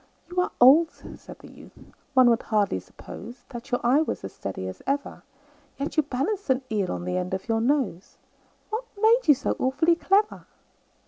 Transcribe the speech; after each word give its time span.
"You 0.31 0.41
are 0.41 0.51
old," 0.59 0.89
said 0.89 1.37
the 1.37 1.51
youth, 1.51 1.77
"one 2.15 2.27
would 2.31 2.41
hardly 2.41 2.79
suppose 2.79 3.45
That 3.49 3.69
your 3.69 3.79
eye 3.83 4.01
was 4.01 4.23
as 4.23 4.33
steady 4.33 4.67
as 4.67 4.81
ever; 4.87 5.21
Yet 5.77 5.95
you 5.95 6.01
balanced 6.01 6.49
an 6.49 6.63
eel 6.71 6.91
on 6.91 7.05
the 7.05 7.17
end 7.17 7.35
of 7.35 7.47
your 7.47 7.61
nose 7.61 8.17
What 8.71 8.85
made 8.99 9.27
you 9.27 9.35
so 9.35 9.55
awfully 9.59 9.95
clever?" 9.95 10.47